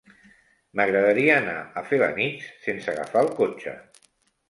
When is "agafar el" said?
2.97-3.33